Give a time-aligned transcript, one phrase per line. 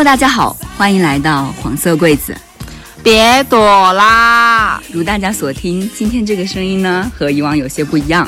[0.00, 2.34] Hello，大家好，欢迎来到黄色柜子。
[3.02, 4.80] 别躲啦！
[4.90, 8.26] 如大家所听，今天这个声音呢和以往有些不一样，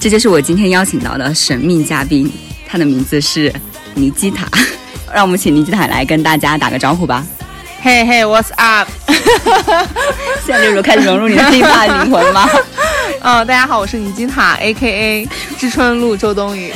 [0.00, 2.32] 这就是我今天邀请到的神秘嘉宾，
[2.66, 3.52] 他的名字是
[3.92, 4.48] 尼基塔。
[5.12, 7.22] 让我们请尼基塔来跟大家打个招呼吧。
[7.82, 8.88] 嘿嘿，What's up？
[10.46, 12.48] 现在就是开始融入你的地大灵魂了吗？
[13.20, 15.28] 嗯， 大家好，我是尼基塔，A.K.A.
[15.58, 16.72] 知春路周冬雨，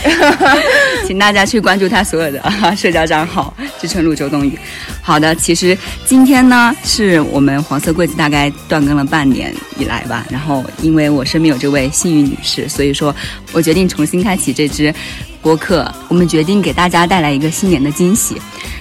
[1.07, 2.43] 请大家去关注他所有的
[2.77, 4.59] 社交账号“知春路周冬雨”。
[5.03, 13.15] 好的，其实今天呢是我们黄色柜子大概断更了半年以来吧，然后因为我身边有这位幸运女士，所以说
[13.53, 14.95] 我决定重新开启这支
[15.41, 15.91] 播客。
[16.09, 18.41] 我们决定给大家带来一个新年的惊喜，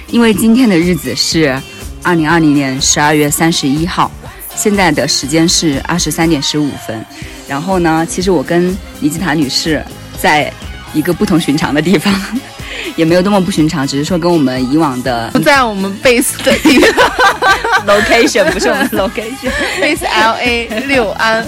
[0.10, 1.60] 因为今天的日子是
[2.04, 4.12] 二零二零年十二月三十一号，
[4.56, 7.06] 现在的时间是二十三点十五分。
[7.48, 9.84] 然后呢，其实我跟尼基塔女士
[10.20, 10.52] 在
[10.94, 12.14] 一个不同寻常的地方，
[12.96, 17.10] 也没有多么不寻常，只是说跟我们以往的 不在我们 base 的地方
[17.88, 21.46] location 不是我们 location，base L A 六安，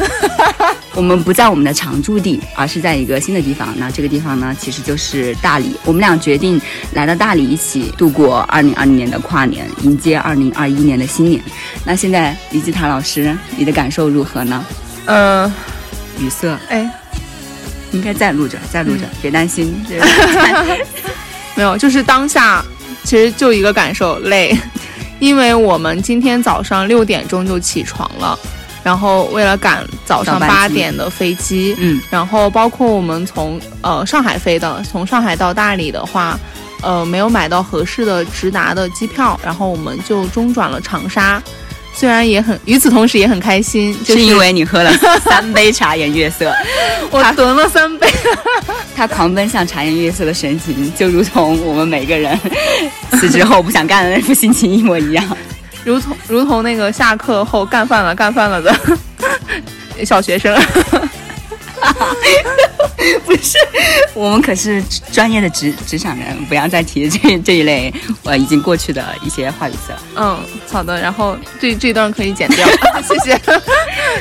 [0.93, 3.73] 我们不在我们的常驻地，而是在一个新的地方。
[3.77, 5.75] 那这个地方呢，其实就是大理。
[5.83, 6.61] 我们俩决定
[6.93, 11.41] 来到大理，一起度过二零二零年的跨年，迎接二零二一年的新年。
[11.83, 14.63] 那现在尼基塔老师，你的感受如何呢？
[15.05, 15.51] 嗯。
[16.19, 16.89] 语塞，哎，
[17.91, 19.73] 应该在录着，在录着，别担心。
[21.55, 22.63] 没有，就是当下，
[23.03, 24.55] 其实就一个感受，累。
[25.19, 28.39] 因为我们今天早上六点钟就起床了，
[28.81, 36.39] 然后为了赶早上八点的飞机，嗯，然后包括我们从呃上海飞的，从上海到大理的话，
[36.81, 41.41] 呃，没有买到合适的直达的机票，然后我们就中转了长沙。
[41.99, 44.89] 虽然也很，与此同时也很开心，就是因为你喝了
[45.21, 46.49] 三杯茶颜悦色，
[47.11, 48.07] 我囤了三杯，
[48.95, 52.39] 他狂奔向茶颜悦色的神情，就如同我们每个人
[53.19, 55.37] 辞职后不想干的那副心情一模一样，
[55.83, 58.73] 如同如同那个下课后干饭了干饭了的
[60.05, 60.57] 小学生。
[63.25, 63.57] 不是，
[64.13, 70.01] 我们可是专业的职职场人，不要再提这这一类呃已经过去的一些话语词了。
[70.15, 70.37] 嗯，
[70.69, 72.67] 好的，然后这这段可以剪掉，
[73.07, 73.39] 谢谢，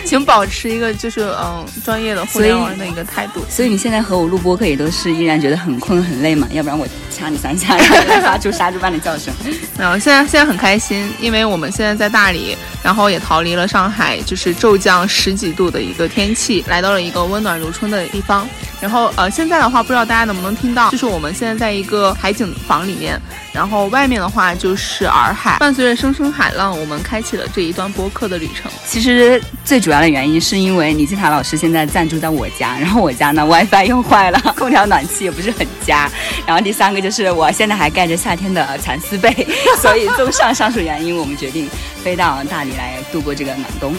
[0.05, 3.45] 请保持一个就是嗯专业的互联网的一个态度。
[3.51, 6.47] 所以你现在和我录播客也都是依然觉得很困很累嘛？
[6.53, 7.89] 要不然我掐你三下，然
[8.21, 9.35] 后发出杀猪般的叫声。
[9.77, 18.47] 然后，现在现在很开心，因为我们现在在大理，然后也逃离了上海，就是骤降十几度的一个天气，来到了一个温暖暖如春的地方。
[18.81, 23.21] 然后呃，现在的话，不知道大家能不能听到，就是我们现在在一个海景房里面，
[23.53, 28.71] 然后外面的话就是洱海，伴随着声声海浪，我们开启了这一段播客的旅程。
[28.87, 36.09] 其实最主要的原因是因为尼基塔老师现在暂住在我家， 然后我家呢 WiFi 又坏了，空调暖气也不是很佳，
[36.47, 39.29] 然后第三个就是我现在还盖着夏天的蚕丝被，
[39.83, 41.69] 所以综上上述原因，我们决定
[42.05, 43.93] 飞到大理来度过这个暖冬。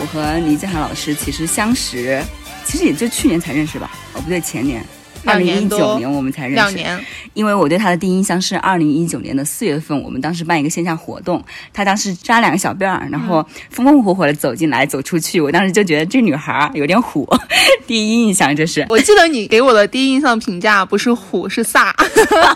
[0.00, 2.20] 我和尼基塔老师其实相识。
[2.64, 4.84] 其实也就去年才认识吧，哦不对，前年。
[5.32, 7.04] 二零一九年我们才认识，两年。
[7.32, 11.42] 因为我对他的第一印象是二零一九年的四月份，我们当时办一个线下活动，
[11.72, 17.28] 他当时扎两个小辫儿，然后风风火火的走进来走出去，我当时就觉得这女孩有点虎。
[17.86, 21.92] 第一印象就是，我记得你给我的第一印象评价不是虎是飒，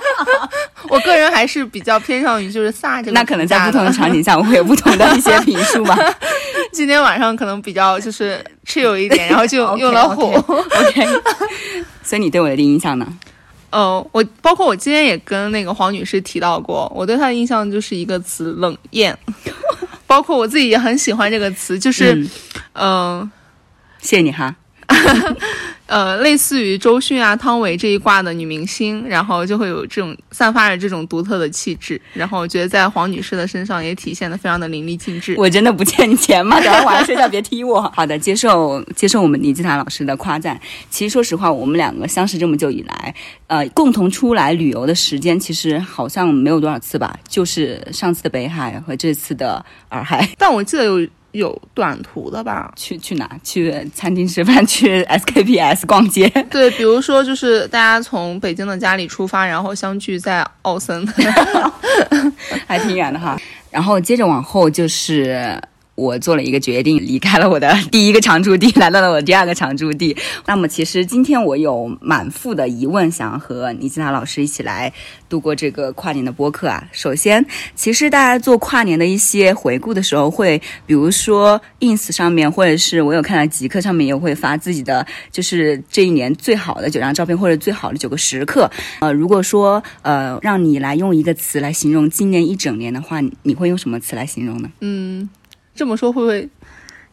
[0.89, 3.13] 我个人还是比较偏向于就是飒这个。
[3.13, 5.97] 那可能在不同的场景下，我会有不同的一些评述吧。
[6.73, 10.33] 今天晚上可能比较就是 chill 一点，然后就用了虎。
[10.33, 11.07] OK，
[12.09, 13.07] 所以你对我的第一印象呢？
[13.69, 19.15] 呃，我包括我今天也跟那个黄女士提到过，我对她的印象就是一个词冷艳，
[20.09, 22.27] 包括我自己也很喜欢这个词，就是，
[22.73, 23.31] 嗯，
[24.01, 24.57] 谢谢你哈。
[25.87, 35.35] 呃，类似于周迅啊、汤唯这一挂的女明星，然后就会有这种散发着这种独特的气质，然后我觉得在黄女士的身上也体现的非常的淋漓尽致。
[35.39, 36.61] 我真的不欠你钱吗？
[36.61, 37.81] 等会晚上睡觉别踢我。
[37.97, 40.61] 好的，接受接受我们李吉塔老师的夸赞。
[40.91, 43.15] 其实说实话，我们两个相识这么久以来，
[43.47, 50.29] 呃，共同出来旅游的时间其实好像没有多少次吧，就是上次的北海和这次的洱海。
[50.37, 51.09] 但我记得有。
[51.33, 52.73] 有短途的吧？
[52.77, 53.31] 去去哪？
[53.45, 54.65] 去餐厅吃饭？
[54.67, 56.29] 去 SKPS 逛街？
[56.51, 61.07] 对，比如说就是大家从北京的家里出发，然后相聚在奥森，
[62.67, 63.39] 还挺远的哈。
[63.71, 65.61] 然后接着往后就是
[65.99, 70.17] 我做了一个决定，离开了我的 第一个常驻地，来到了我第二个常驻地。
[70.47, 74.93] 那么，其实今天我有满腹的疑问，想和倪吉娜老师一起来
[75.29, 76.87] 度过这个跨年的播客啊。
[76.93, 88.71] 首先，其实大家做跨年的一些回顾的时候，会比如说 ins 上面，或者是我有看到极客上面也会发自己的，就是这一年最好的九张照片，或者最好的九个时刻。
[89.01, 94.71] 呃，如果说呃让你来用一个词来形容今年一整年的话，你会用什么词来形容呢？
[94.81, 95.29] 嗯，
[95.79, 96.49] 这么说会不会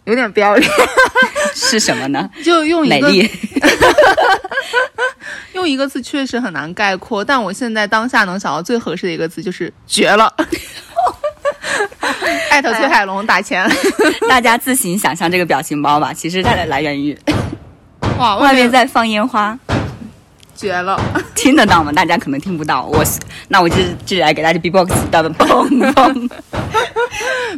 [0.05, 0.69] 有点不要脸？
[1.53, 2.27] 是什么呢？
[2.43, 3.29] 就用一个美丽。
[5.53, 10.33] 用一个字确实很难概括，但我现在当下能想到最合适的一个字就是绝了。
[12.49, 13.69] 艾特崔海龙打钱，
[14.27, 16.11] 大家自行想象这个表情包吧。
[16.11, 17.17] 其实它的来源于
[18.17, 19.57] 哇，外面在放烟花，
[20.55, 20.99] 绝了，
[21.45, 21.91] 听得到吗？
[21.91, 22.85] 大家可能听不到。
[22.85, 23.19] 我是
[23.49, 26.29] 那我就就来给大家 B-box 到的嘣嘣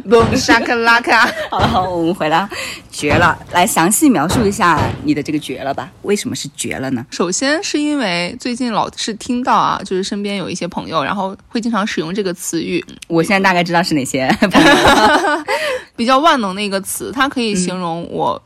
[0.06, 1.26] 嘣沙克拉卡。
[1.48, 2.46] 好了，好，我们回来，
[2.90, 3.38] 绝了。
[3.50, 5.90] 来详细描述一下你的这个绝了吧？
[6.02, 7.06] 为什么是绝了呢？
[7.10, 12.84] 首先是因为最近老是听到啊，就是身边有一些朋友，然后会经常使用这个词语。
[13.06, 14.70] 我现在大概知道是哪些朋友。
[15.96, 18.42] 比较万能的一个词，它可以形容我，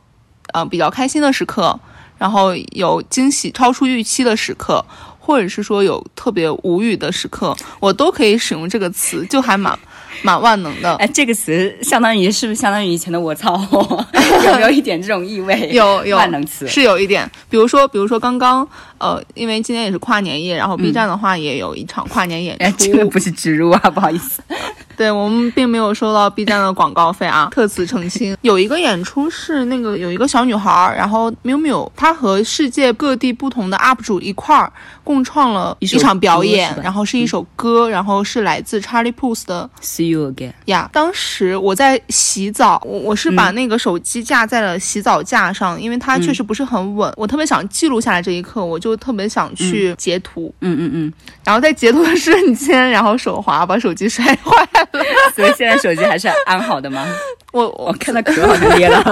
[0.53, 1.77] 呃，比较开心的时刻，
[2.17, 4.83] 然后有惊喜超出预期的时刻，
[5.25, 9.77] 或者是说有特别无语的时刻，我都可以使用这个词，就还蛮
[10.21, 10.93] 蛮万能的。
[10.95, 13.57] 哎，这个词相当于是不是相当于以前的我操？
[14.45, 15.69] 有没有一点这种意味？
[15.71, 18.67] 有有万能词是有一点，比如说，比如说刚刚，
[18.97, 24.43] 呃，因为今天也是跨年夜，然后 B 站的话也有一场跨年演哎，出，这个不是植入啊，不好意思。
[24.95, 28.35] 对我们并没有收到 B 站的广告费啊， 特此澄清。
[28.41, 34.71] 有一个演出是那个有一个小女孩儿，然后 miu miu，她和世界各地不同的 UP 主一块儿
[35.03, 39.69] 共创了一场表演然后是一首歌，然后是来自 Charlie Puth 的。
[39.81, 40.53] See you again。
[40.65, 40.89] 呀。
[40.93, 51.13] 当时我在洗澡，我我是把那个手机架在了洗澡架上，因为它确实不是很稳，我特别想记录下来这一刻，我就特别想去截图，嗯嗯嗯，
[51.43, 55.03] 然后在截图的瞬间，然后手滑把手机摔坏了。
[55.35, 57.07] 所以现在手机还是安好的吗？
[57.51, 59.03] 我我我看到壳好像裂了，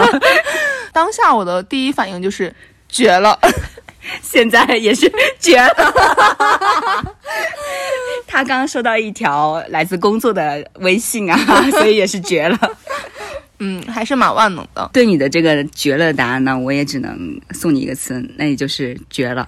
[0.91, 2.53] 当下我的第一反应就是
[2.89, 3.37] 绝了，
[4.21, 7.13] 现在也是绝了。
[8.27, 11.37] 他刚刚收到一条来自工作的微信啊，
[11.71, 12.57] 所以也是绝了。
[13.59, 14.89] 嗯，还是蛮万能的。
[14.91, 19.47] 对你的这个绝了的答案呢，我也只能送你一个词，那也就是绝了。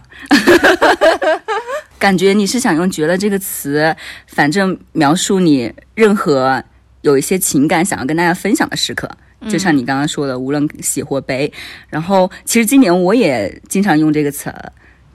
[2.04, 3.96] 感觉你是想用“绝了”这个词，
[4.28, 6.62] 反正描述你任何
[7.00, 9.10] 有一些情感想要跟大家分享的时刻，
[9.50, 11.50] 就像你刚刚说的，无论喜或悲。
[11.88, 14.54] 然后，其实今年我也经常用这个词，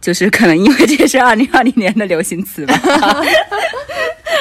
[0.00, 2.75] 就是可能因为这是二零二零年的流行词吧。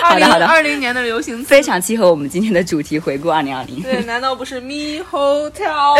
[0.04, 3.82] 好的好的二零年的流行词非常契合我们今天的主题，回顾二零二零。
[3.82, 5.98] 对，难道不是 Me Hotel？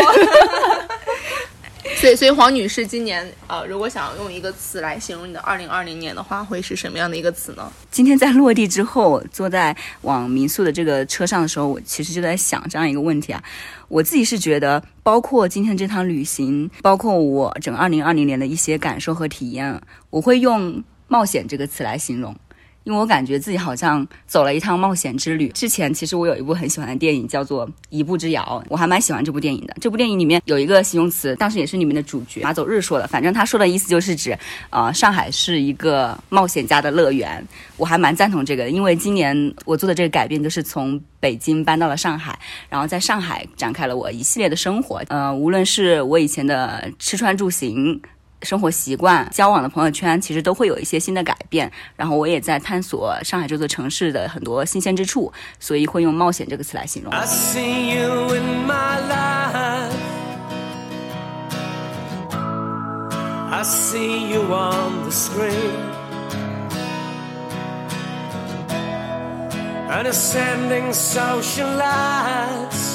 [1.96, 7.70] 所以，所以黄女士今年呃，如果想要用一个词来形容你的二零二零年的话，会是什么样的一个词呢？
[7.90, 13.42] 今天在落地之后，坐在往民宿的这个车上的时候，我其实就在想这样一个问题啊。
[13.88, 19.80] 我自己是觉得，包括今天这趟旅行，包括我整二零二零年的一些感受和体验，
[20.10, 22.36] 我会用冒险这个词来形容。
[22.88, 25.48] 因为我感觉自己好像走了一趟冒险之旅。
[25.48, 29.76] 之前其实我有一部很喜欢的电影叫做《一步之遥》，我还蛮喜欢这部电影的。
[29.78, 34.36] 这部电影里面有一个形容词，当时也是里面的主角马走日说的，反正他说的意思就是指，
[34.70, 37.46] 呃，上海是一个冒险家的乐园。
[37.76, 42.38] 我还蛮赞同这个的，因为今年我做的这个改变就是从北京搬到了上海，
[42.70, 45.02] 然后在上海展开了我一系列的生活。
[45.08, 48.00] 呃，无论是我以前的吃穿住行。
[48.42, 51.70] 生活习惯、交往的朋友圈，其实都会有一些新的改变。
[51.96, 57.12] 然后我也在探索上海这座城市的很多新鲜之处，所以会用冒险这个词来形容。
[57.12, 59.92] I see you in my life.
[63.50, 65.96] I see you on the screen.
[69.90, 72.87] And ascending social lights.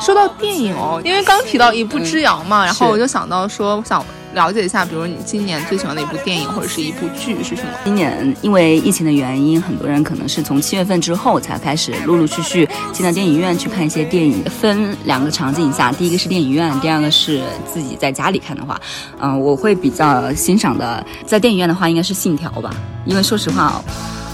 [0.00, 7.70] 说到电影哦，因为刚提到一步之遥嘛，然后我就想到说，我想了解一下，比如你今年最喜欢的一部电影或者是一部剧是什么？
[7.84, 14.44] 今年因为疫情的原因，很多人可能是从七月份之后才开始陆陆续续进到电影院去看一些电影。
[14.44, 18.80] 分两个场景下，第一个是电影院，第二个是自己在家里看的话，
[19.20, 22.70] 嗯、我会比较欣赏的，在电影院的话应该是《信条》吧，
[23.04, 23.82] 因为说实话，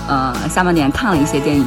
[0.09, 1.67] 呃，下半年看了一些电影。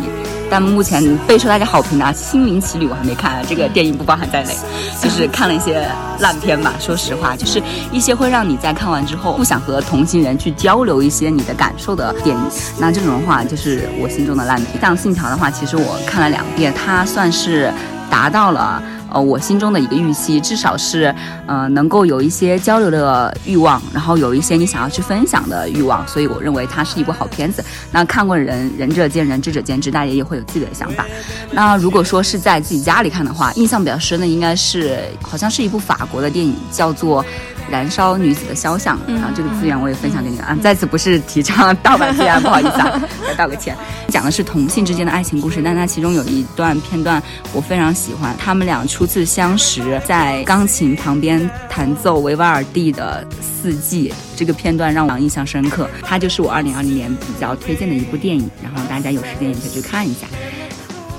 [0.50, 4.56] 但目前备受大家好评的《心灵奇旅》我还没看，这个电影不包含在内，
[5.02, 5.86] 就是看了一些
[6.20, 6.74] 烂片吧。
[6.80, 7.62] 说实话，就是
[7.92, 12.44] 一些会让你在看完之后不想和同行人去交流一些你的感受的电影。
[12.80, 14.80] 那这种的话，就是我心中的烂片。
[14.80, 17.72] 像《信条》的话，其实我看了两遍，它算是
[18.10, 18.82] 达到了。
[19.10, 21.14] 呃，我心中的一个预期，至少是，
[21.46, 27.64] 呃，能够有一些交流的欲望，然后有一些你想要去分享的欲望，所以我认为它是一部好片子。
[27.92, 31.06] 那看过人，仁者见仁，智者见智，大家也会有自己的想法。
[31.52, 37.24] 那如果说是在自己家里看的话，印象比较深的应该是，好像是一部法国的电影，叫做。
[37.70, 40.58] 燃烧女子的肖像，然后这个资源我也分享给你了啊。
[40.62, 43.76] 在此不是提倡盗版资源， 不好意思啊，来道个歉。
[44.10, 47.22] 讲的是同性之间的爱情故事，但它其中有一段片段
[47.54, 55.90] 我非常喜欢，他们俩初次相识在钢琴旁边弹奏维瓦尔第的《四季》，这个片段让我印象深刻。
[56.04, 60.26] 它就是我二零二零年比较推荐的一部电影，然后大家有时间也可以去看一下。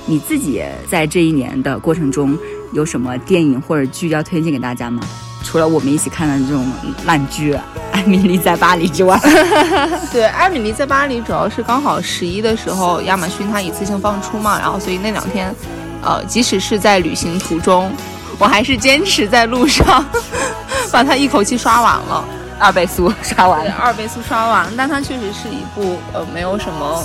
[0.07, 2.37] 你自己在这一年的过程中
[2.73, 5.03] 有什么电影或者剧要推荐给大家吗？
[5.49, 6.71] 除了我们一起看的这种
[7.07, 7.55] 烂剧
[7.91, 9.19] 《艾米丽在巴黎》之外，
[10.13, 15.55] 对，《艾米丽在巴黎》主要是刚好十一的时候，亚马逊它一次性放出嘛，然后所以那两天，
[16.03, 17.91] 呃，即使是在旅行途中，
[18.39, 20.05] 我还是坚持在路上
[20.93, 22.23] 把它一口气刷完了，
[22.59, 24.71] 二倍速刷完，二倍速刷完。
[24.77, 27.03] 但它确实是一部呃没有什么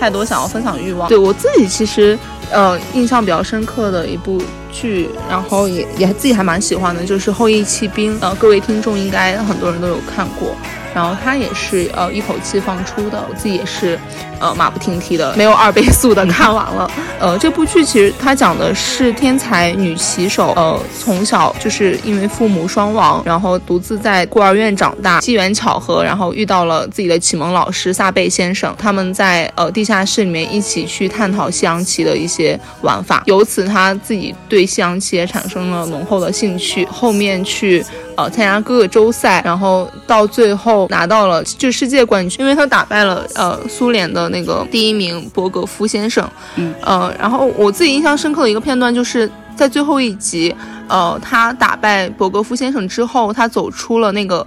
[0.00, 1.08] 太多想要分享欲望。
[1.08, 2.18] 对我自己其实
[2.50, 4.40] 呃印象比较深刻的一部。
[4.70, 8.14] 剧，然后也也自己还蛮喜欢的，就是《后羿弃兵》。
[8.20, 10.54] 呃，各位听众应该很多人都有看过。
[10.94, 13.98] 然后它也是呃一口气放出的，我自己也是，
[14.40, 16.90] 呃马不停蹄的，没有二倍速的看完了。
[17.20, 37.84] 呃，这部剧其实它讲的是天才女棋手，呃从小就是因为父母双亡，然后独自在孤儿院长大，机缘巧合，然后遇到了自己的启蒙老师萨贝先生，他们在呃地下室里面一起去探讨西洋棋的一些玩法，由此他自己对西洋棋也产生了浓厚的兴趣，后面去。
[38.18, 46.28] 呃，参加各个州赛，然后到最后拿到了就世界冠军，因为他打败了呃苏联的那个第一名博格夫先生。
[46.56, 50.52] 嗯，呃，然后我自己印象深刻的一个片段就是在最后一集，
[50.88, 54.44] 呃，他打败博格夫先生之后，他走出了那个。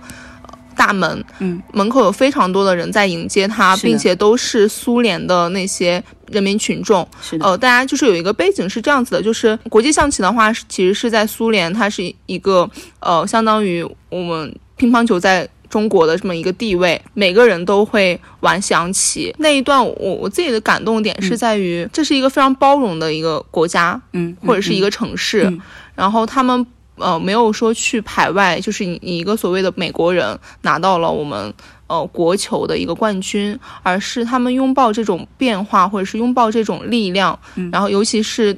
[0.82, 7.08] 大门，嗯，门口有非常多的人在迎接他，并且都是苏联的那些人民群众。
[7.22, 12.68] 是的，呃，大家就是有一个背景是这样子的，就是国际象棋的话，其实是在苏联，它是一个
[13.00, 19.32] 呃，相当于我们乒乓球在中国的这么一个地位，每个人都会玩象棋。
[19.38, 25.48] 那一段，我我自己的感动点是在于，这是一个非常包容的一个国家，嗯，或者是一个城市，
[25.94, 26.66] 然后他们。
[27.02, 31.54] 呃，没有说去排外，就是你你一个所谓的美国人拿到了我们
[31.88, 37.38] 呃国球的一个冠军，而是他们拥抱这种变化，或者是拥抱这种力量。
[37.72, 38.58] 然后尤其是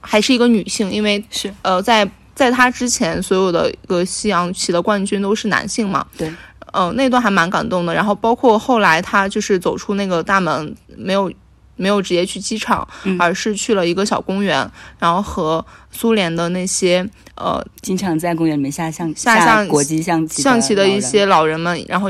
[0.00, 6.06] 还是一个女性，因为是呃在在她之前所有的一个西洋棋的冠军都是男性嘛。
[6.16, 6.32] 对，
[6.72, 7.94] 嗯，那段还蛮感动的。
[7.94, 11.30] 然后包括后来他就是走出那个大门，没有
[11.76, 12.86] 没有直接去机场，
[13.18, 17.08] 而是去了一个小公园，然后和苏联的那些。
[17.34, 22.08] 呃，经常在公园里面下象下象国际象棋象棋的一些老人们，然后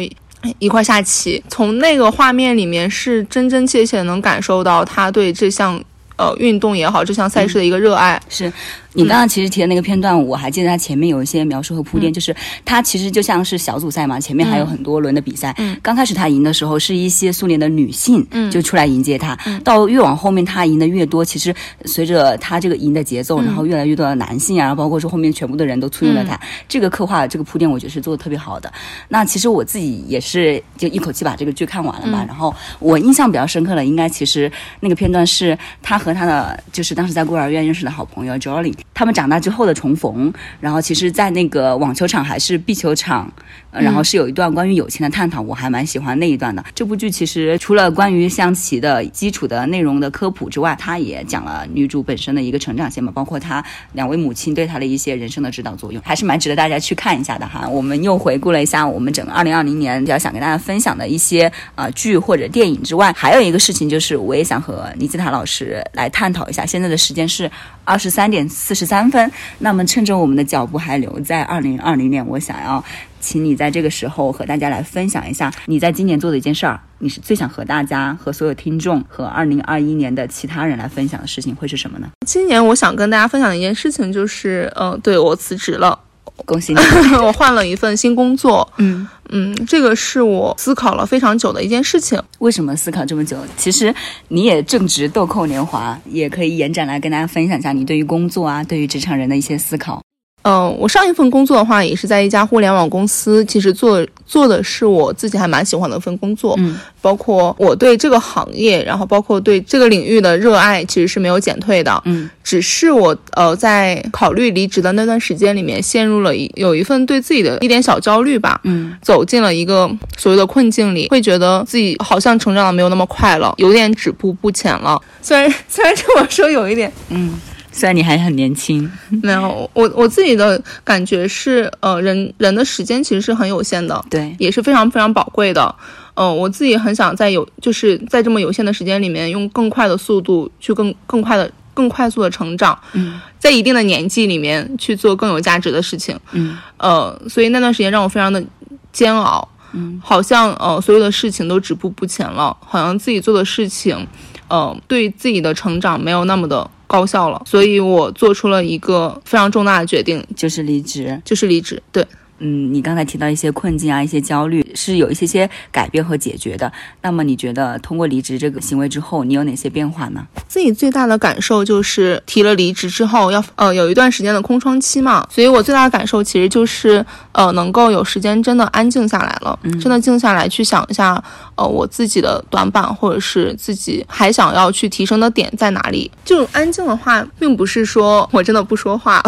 [0.59, 1.43] 一块下棋。
[1.49, 5.83] 从那个画面里面，是真真切切能感受到他对这项
[6.17, 8.21] 呃运动也好，这项赛事的一个热爱。
[8.29, 8.53] 是。
[8.95, 12.35] 你刚刚其实提的那个片段，我还记得它前面有一些描述和铺垫，就是
[12.65, 15.55] 它其实就像是小组赛嘛，前面还有很多轮的比赛。
[15.59, 19.39] 嗯，刚开始他赢的时候是一些苏联的女性，嗯，就出来迎接他。
[19.47, 21.55] 嗯，到越往后面他赢的越多，其实
[21.87, 28.73] 随着他这个赢的节奏，然后越来越多的男性啊，然后包括说后面全部的人都簇拥了他，这个刻画这个铺垫，我觉得是做的特别好的。
[29.09, 39.63] 那其实我自己也是就一口气把这个剧看完了嘛，然后我印象比较深刻的，应该其实那个片段是他和他的就是当时在孤儿院认识的好朋友 Jolly，他们长大之后。
[39.63, 43.33] 的重逢，然后其实，在那个网球场还是壁球场，
[43.71, 46.65] 然后是有一段关于友情的探讨，我还蛮喜欢那一段的。
[46.75, 57.69] 这部剧其实除了关于象棋的基础的内容的科普之外，它也讲了女主本身的一个成长线嘛，包括她两位母亲对她的一些人生的指导作用，还是蛮值得大家去看一下的哈。
[57.69, 66.67] 我们又回顾了一下我们整个二零二零年比较想跟大家分享的一些啊剧或者电影之外，还有一个事情就是，我也想和倪子塔老师来探讨一下。
[66.67, 67.49] 现在的时间是
[67.85, 69.31] 二十三点四四十三分。
[69.59, 72.83] 那么趁着我们的脚步还留在二零二零年，我想要
[73.21, 82.09] 请你在这个时候和大家来分享一下你在今年做的一件事儿，你是最想和大家、和所有听众、和二零二一年的其他人来分享的事情会是什么呢？
[82.27, 85.99] 今年我想跟大家分享的一件事情就是，嗯，对我辞职了。
[86.45, 86.81] 恭喜你。
[87.23, 92.21] 我换了一份新工作，嗯，嗯，这个是我思考了非常久的一件事情。
[92.39, 93.37] 为什么思考这么久？
[93.57, 93.95] 其实
[94.29, 100.03] 你也正值豆蔻年华，也可以延展来跟大家分享一下你对于工作啊，对于职场人的一些思考。
[100.43, 125.01] 嗯，我上一份工作的话，也是在一家互联网公司，其实做做的是我自己还蛮喜欢的一份工作，嗯，包括我对这个行业，然后包括对这个领域的热爱，其实是没有减退的，嗯，只是我呃在考虑离职的那段时间里面，陷入了一有一份对自己的一点小焦虑吧，嗯，走进了一个所谓的困境里，会觉得自己好像成长的没有那么快了，有点止步不前了。
[125.21, 126.93] 虽然 虽然这么说有一点。
[127.11, 127.39] 嗯，
[127.73, 128.89] 虽然你还很年轻，
[129.23, 135.75] 没有，我我自己的感觉是，呃，人人的时间其实是很有限的，对，也是非常非常宝贵的。
[136.15, 143.19] 嗯、我自己很想在有就是在这么有限的时间里面，用更快的速度去更更快的更快速的成长，嗯。
[143.39, 146.17] 在一定的年纪里面去做更有价值的事情。
[146.33, 146.59] 嗯。
[146.77, 148.45] 呃，所以那段时间让我非常的
[148.93, 154.07] 煎熬，嗯，好像呃所有的事情都止步不前了，好像自己做的事情，
[154.49, 161.19] 呃对自己的成长没有那么的高效了，所以我做出了一个非常重大的决定，就是离职。
[161.25, 161.83] 就是离职。
[161.91, 162.07] 对，
[162.45, 166.71] 嗯，你刚才提到一些困境啊，一些焦虑，是有一些些改变和解决的。
[167.01, 170.27] 那么你觉得通过离职这个行为之后，你有哪些变化呢？
[170.49, 181.23] 自己最大的感受就是提了离职之后要呃有一段时间的空窗期嘛，所以我最大的感受其实就是呃能够有时间真的安静下来了，真的静下来去想一下
[181.55, 186.11] 呃我自己的短板或者是自己还想要去提升的点在哪里。
[186.25, 189.23] 这种安静的话，并不是说我真的不说话，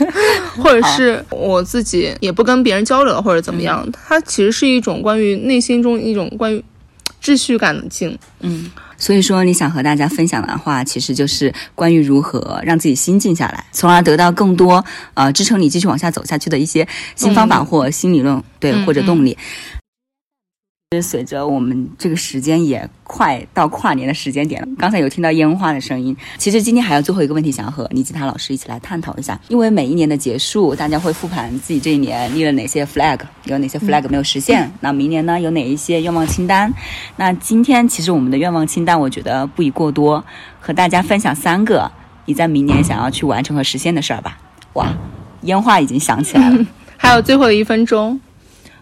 [0.62, 6.62] 或者是我自己也不跟别人交流或者怎么样，它其实是一种关于内心中一种关于
[7.22, 8.16] 秩序感的静。
[8.40, 14.84] 嗯，所以说你想和大家分享的话，其实就是关于如何让自己心静下来，从而得到更多
[15.14, 16.86] 呃支撑你继续往下走下去的一些
[17.16, 19.36] 新方法或新理论，对，嗯或者动力。
[21.02, 26.16] 随着我们这个时间也快到跨年的时间点了，刚才有听到烟花的声音。
[26.38, 36.72] 其实今天还有最后一个问题想要和倪吉他老师一起来探讨一下，因为每一年的结束，大家会复盘自己这一年立了哪些 flag，有哪些 flag 没有实现，那明年呢有哪一些愿望清单？
[37.16, 40.24] 那今天其实我们的愿望清单，我觉得不宜过多，
[40.58, 41.90] 和大家分享三个
[42.24, 44.38] 你在明年想要去完成和实现的事儿吧。
[44.72, 44.90] 哇，
[45.42, 46.64] 烟花已经响起来了，
[46.96, 48.18] 还有最后的一分钟。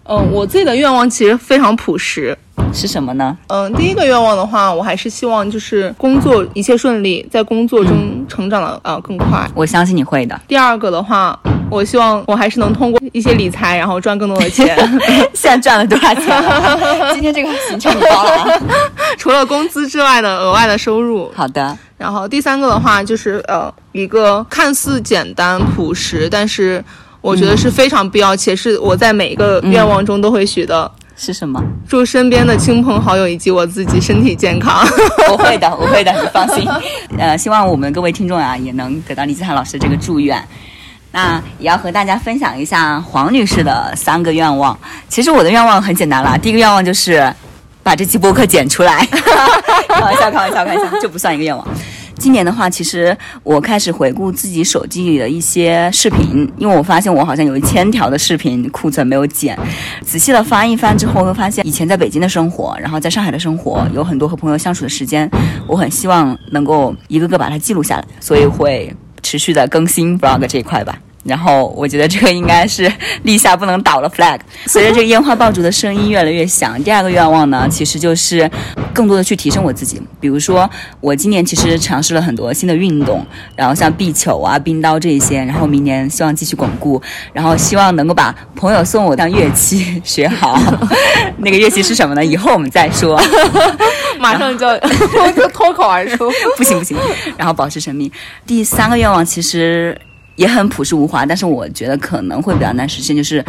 [0.08, 2.36] 嗯、我自己的愿望其实非常朴实。
[2.72, 3.36] 是什么呢？
[3.48, 9.48] 嗯、第一个愿望的话，我还是希望就是工作一切顺利，在工作中成长的呃更快。
[9.54, 10.38] 我相信你会的。
[10.48, 11.38] 第二个的话，
[11.70, 14.76] 我希望我还是能通过一些理财，然后赚更多的钱，
[15.32, 17.12] 现在赚了多少钱了？
[17.14, 18.60] 今天这个行程你包了啊。
[19.16, 21.30] 除了工资之外的额外的收入。
[21.34, 26.84] 好的，然后第三个的话就是呃一个看似简单朴实，但是
[27.26, 30.88] 我觉得是非常必要，且是我在每一个愿望中都会许的。
[31.18, 31.60] 是什么？
[31.88, 34.86] 祝身边的亲朋好友以及我自己身体健康。
[35.32, 36.68] 我会的， 我会的，你放心。
[37.18, 40.40] 呃，希望我们各位听众啊，也能得到李子涵老师这个祝愿。
[41.12, 44.78] 那也要和大家分享一下黄女士的三个愿望。
[45.08, 47.32] 其实我的愿望很简单啦，第一个愿望就是
[47.82, 49.04] 把这期播客剪出来。
[49.88, 51.66] 开玩笑，开玩笑，开玩笑，这不算一个愿望。
[52.18, 59.56] 今年的话，其实我开始回顾自己手机里的一些视频，因为我发现我好像有一千条的视频库存没有剪。
[60.02, 65.30] 仔细的翻一翻之后，会发现以前在北京的生活，然后在上海的生活，有很多和朋友相处的时间，
[65.68, 70.98] 我很希望能够一个个把它记录下来，所以会持续的更新 vlog 这一块吧。
[71.26, 72.90] 然后我觉得这个应该是
[73.22, 74.38] 立下不能倒的 flag。
[74.66, 78.50] 随着这个烟花爆竹的声音越来越响，第二个愿望呢，其实就是
[78.94, 80.00] 更多的去提升我自己。
[80.20, 80.68] 比如说，
[81.00, 87.00] 我今年其实尝试了很多新的运动，然后像壁球啊、冰刀这一些，然后明年希望继续巩固，
[87.32, 90.58] 然后希望能够把朋友送我当乐器学好。
[91.38, 92.24] 那个乐器是什么呢？
[92.24, 93.20] 以后我们再说。
[94.18, 96.30] 马上就我就脱口而出。
[96.56, 96.96] 不行不行，
[97.36, 98.10] 然后保持神秘。
[98.46, 99.96] 第三个愿望其实
[100.36, 103.44] 也很朴实无华，但是我觉得可能会比较难实现，就是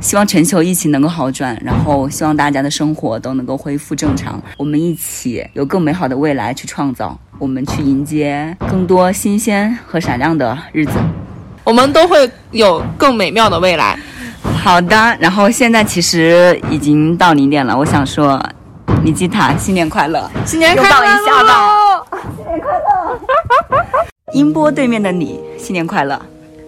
[0.00, 10.92] 希望全球疫情能够好转，然后希望大家的生活都能够恢复正常，我们一起有更美好的未来去创造，我们去迎接更多新鲜和闪亮的日子。
[11.64, 13.98] 我们都会有更美妙的未来。
[14.62, 18.38] 好的，然后现在其实已经到零点了，我想说，
[19.02, 20.30] 尼基塔，新年快乐！
[20.44, 21.83] 新年拥抱一下吧吧
[24.32, 26.18] 音波对面的你，新年快乐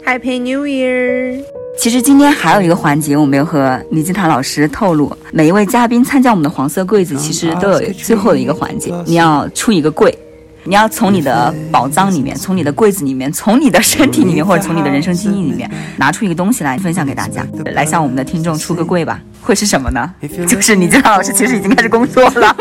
[0.04, 1.42] ！！Happy New Year！
[1.78, 5.10] 其实今天还有一个环节，我没有和倪金塔老师透露。
[5.32, 10.16] 每一位嘉宾参加我们的黄色柜子，其实都有最后的一个环节，你要出一个柜。
[10.64, 19.18] 你要从你的宝藏里面，从你的柜子里面，从你的身体里面，或者从你的人生经历里面，拿出一个东西来分享给大家，来向我们的听众出个柜吧。
[19.40, 20.12] 会是什么呢？
[20.46, 22.54] 就是李金堂老师其实已经开始工作了。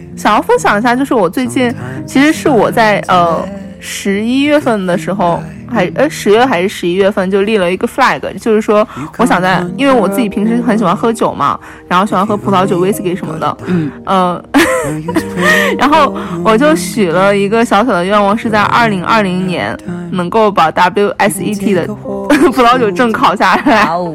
[0.24, 1.70] 想要分享一下，就是我最近
[2.06, 3.46] 其实是我在呃
[3.78, 5.42] 十一月份的时候，
[5.74, 8.86] 还呃十月还是十一月份就立了一个 flag，就是说
[9.18, 11.58] 我想在，因为我自己平时很喜欢喝酒嘛，
[11.88, 14.42] 然后喜欢喝葡萄酒、whisky 什么的，嗯，呃，
[15.76, 19.76] 然后我就许了一个小小的愿望，是在二零二零年
[20.12, 22.28] 能够把 WSET 的 葡
[22.62, 23.84] 萄酒证考下来。
[23.84, 24.14] 哇哦，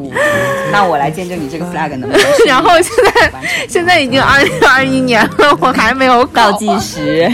[0.72, 3.32] 那我来见证你这个 flag 能不能然后现在
[3.68, 6.50] 现在已经二零二一年了，我还没有考。
[6.52, 7.30] 倒计时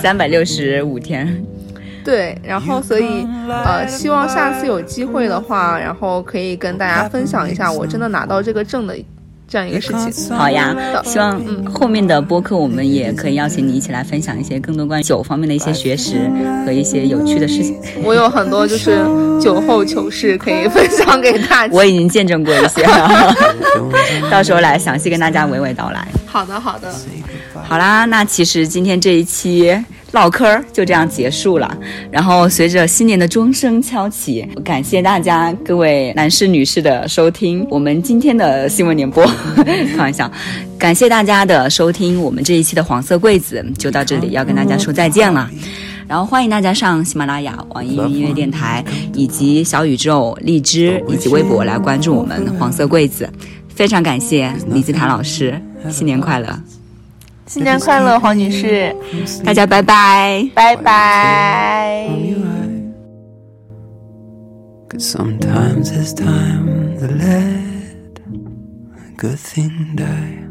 [0.00, 1.42] 三百六十五天。
[2.08, 8.96] 对，然后所以呃，希望下次有机会的话，然后可以跟大家分享一下我真的拿到这个证的
[9.46, 10.34] 这样一个事情。
[10.34, 16.30] 好呀，希望嗯后面的播客我们也可以邀请你一起来分享一些更多关于酒方面的一些学识
[16.64, 17.76] 和一些有趣的事情。
[18.02, 18.96] 我有很多就是
[19.38, 21.74] 酒后糗事可以分享给大家。
[21.74, 23.36] 我已经见证过一些了，
[24.32, 26.08] 到时候来详细跟大家娓娓道来。
[26.24, 26.90] 好的，好的，
[27.64, 29.78] 好啦，那其实今天这一期
[30.12, 31.76] 唠嗑就这样结束了。
[32.10, 37.66] 然后随着新年的钟声敲起，感谢大家各位男士女士的收听。
[37.70, 39.24] 我们今天的新闻联播，
[39.94, 40.30] 开玩笑，
[40.78, 42.20] 感谢大家的收听。
[42.22, 45.50] 我们这一期的黄色柜子就到这里，要跟大家说再见了。
[46.06, 53.28] 然后欢迎大家上喜马拉雅、网易云音乐电台以及小宇宙、荔枝以及微博来关注我们黄色柜子。
[53.68, 56.58] 非常感谢李子坦老师，新年快乐！
[57.48, 58.94] 新年快乐，黄女士，
[59.44, 60.48] 大家拜拜。
[60.54, 62.08] 拜拜。
[64.90, 68.20] Cause sometimes it's time to let
[68.96, 70.47] a good thing die.